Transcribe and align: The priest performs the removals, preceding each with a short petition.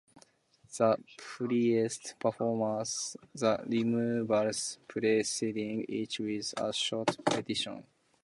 The 0.75 0.97
priest 1.19 2.15
performs 2.17 3.15
the 3.35 3.63
removals, 3.67 4.79
preceding 4.87 5.85
each 5.87 6.17
with 6.19 6.55
a 6.57 6.73
short 6.73 7.23
petition. 7.23 7.83